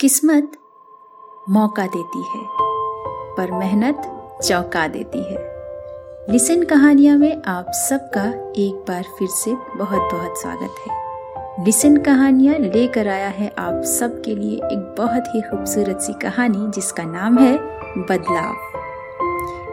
[0.00, 0.52] किस्मत
[1.50, 2.40] मौका देती है,
[3.36, 4.02] पर मेहनत
[4.44, 8.24] चौंका देती है। लिसन कहानियाँ में आप सबका
[8.62, 14.34] एक बार फिर से बहुत बहुत स्वागत है। लिसन कहानियाँ लेकर आया है आप सबके
[14.34, 17.56] लिए एक बहुत ही खूबसूरत सी कहानी, जिसका नाम है
[17.98, 18.52] बदलाव।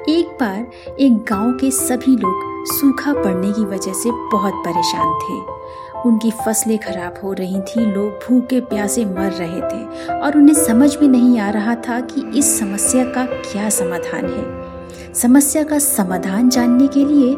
[0.10, 5.57] एक बार एक गाँव के सभी लोग सूखा पड़ने की वजह से बहुत परेशान थे।
[6.08, 10.98] उनकी फ़सलें खराब हो रही थी, लोग भूखे प्यासे मर रहे थे और उन्हें समझ
[10.98, 14.68] में नहीं आ रहा था कि इस समस्या का क्या समाधान है।
[15.14, 17.32] समस्या का समाधान जानने के लिए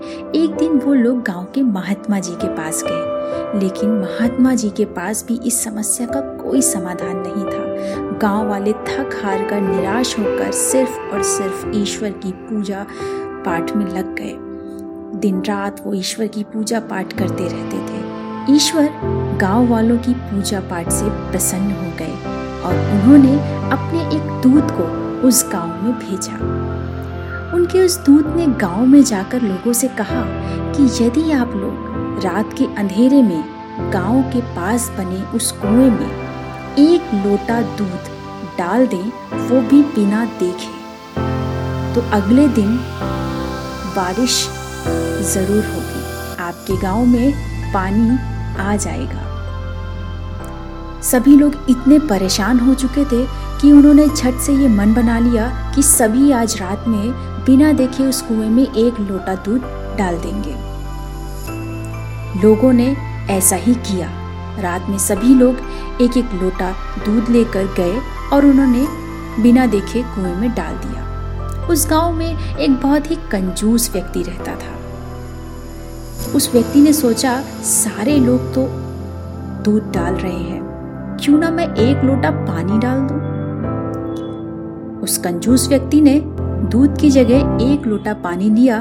[0.44, 3.20] एक दिन वो लोग गाँव के महात्मा जी के पास गए।
[3.60, 7.70] लेकिन महात्मा जी के पास भी इस समस्या का कोई समाधान नहीं था।
[8.18, 12.86] गाँव वाले थक हार कर, निराश होकर सिर्फ़ और सिर्फ़ ईश्वर की पूजा
[13.46, 14.36] पाठ में लग गए।
[15.20, 17.99] दिन रात वो ईश्वर की पूजा पाठ करते रहते थे।
[18.50, 18.90] ईश्वर
[19.42, 22.16] गाँव वालों की पूजा पाठ से प्रसन्न हो गए
[22.62, 23.34] और उन्होंने
[23.72, 24.84] अपने एक दूत को
[25.28, 26.34] उस गाँव में भेजा।
[27.56, 30.24] उनके उस दूत ने गाँव में जाकर लोगों से कहा
[30.74, 33.44] कि यदि आप लोग रात के अंधेरे में
[33.94, 36.30] गाँव के पास बने उस कुएँ में
[36.80, 38.10] एक लोटा दूध
[38.58, 39.12] डाल दें,
[39.50, 40.78] वो भी बिना देखे।
[41.96, 42.78] तो अगले दिन
[43.96, 44.48] बारिश
[45.34, 46.04] ज़रूर होगी।
[46.44, 48.18] आपके गाँव में पानी
[48.62, 49.28] आ जाएगा।
[51.02, 53.26] सभी लोग इतने परेशान हो चुके थे
[53.62, 57.12] कि उन्होंने झट से ये मन बना लिया कि सभी आज रात में
[57.46, 59.62] बिना देखे उस कुएँ में एक लोटा दूध
[59.98, 60.56] डाल देंगे।
[62.42, 62.98] लोगों ने
[63.30, 64.10] ऐसा ही किया।
[64.60, 65.56] रात में सभी लोग
[66.02, 66.72] एक एक लोटा
[67.06, 68.02] दूध लेकर गए
[68.34, 68.88] और उन्होंने
[69.44, 74.56] बिना देखे कुएँ में डाल दिया। उस गाँव में एक बहुत ही कंजूस व्यक्ति रहता
[74.56, 74.79] था।
[76.40, 78.66] उस व्यक्ति ने सोचा, सारे लोग तो
[79.64, 83.18] दूध डाल रहे हैं। क्यों ना मैं एक लोटा पानी डाल दूँ?
[85.02, 86.22] उस कंजूस व्यक्ति ने
[86.68, 88.80] दूध की जगह एक लोटा पानी लिया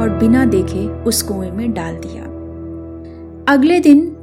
[0.00, 2.24] और बिना देखे उस कुएँ में डाल दिया।
[3.52, 4.16] अगले दिन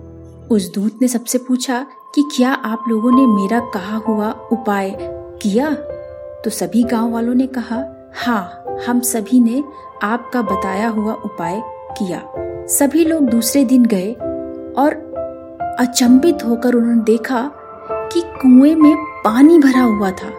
[0.52, 4.98] उस दूत ने सबसे पूछा कि क्या आप लोगों ने मेरा कहा हुआ उपाय
[5.42, 5.72] किया?
[6.44, 9.64] तो सभी गाँव वालों ने कहा हाँ हम सभी ने
[10.04, 14.14] आपका बताया हुआ उपाय किया। सभी लोग दूसरे दिन गए
[14.78, 14.94] और
[15.80, 17.52] अचंभित होकर उन्होंने देखा
[17.92, 20.30] कि कुएँ में पानी भरा हुआ था।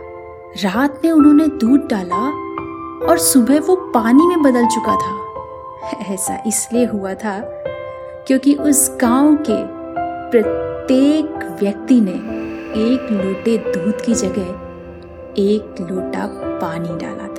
[0.65, 2.29] रात में उन्होंने दूध डाला
[3.07, 5.21] और सुबह वो पानी में बदल चुका था।
[6.15, 7.39] ऐसा इसलिए हुआ था
[8.27, 9.65] क्योंकि उस गाँव के
[10.31, 12.45] प्रत्येक व्यक्ति ने
[12.81, 14.47] एक लोटे दूध की जगह
[15.39, 17.34] एक लोटा पानी डाला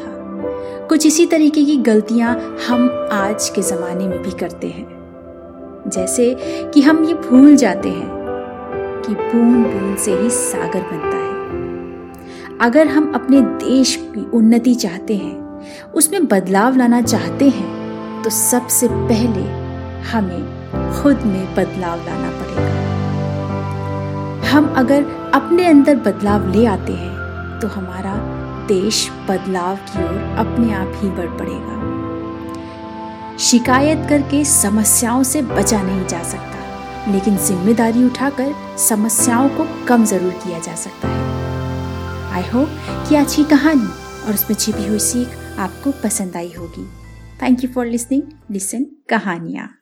[0.89, 4.85] कुछ इसी तरीके की गलतियाँ हम आज के ज़माने में भी करते हैं।
[5.87, 6.35] जैसे
[6.73, 8.09] कि हम ये भूल जाते हैं
[9.05, 15.15] कि बूंद बूंद से ही सागर बनता है। अगर हम अपने देश की उन्नति चाहते
[15.15, 15.61] हैं,
[15.93, 19.43] उसमें बदलाव लाना चाहते हैं तो सबसे पहले
[20.11, 20.43] हमें
[20.93, 22.73] खुद में बदलाव लाना पड़ेगा।
[24.49, 28.34] हम अगर अपने अंदर बदलाव ले आते हैं तो हमारा
[28.67, 31.75] देश बदलाव की ओर अपने आप ही बढ़ पड़ेगा।
[33.39, 40.31] शिकायत करके समस्याओं से बचा नहीं जा सकता, लेकिन ज़िम्मेदारी उठाकर समस्याओं को कम ज़रूर
[40.45, 41.13] किया जा सकता है।
[42.33, 42.69] आई होप
[43.09, 43.89] कि आज की कहानी
[44.27, 46.85] और उसमें छिपी हुई सीख आपको पसंद आई होगी।
[47.41, 49.75] Thank you for listening listen कहानियाँ।